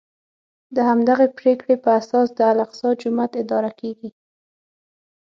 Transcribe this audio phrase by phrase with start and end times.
[0.75, 4.09] د همدغې پرېکړې په اساس د الاقصی جومات اداره کېږي.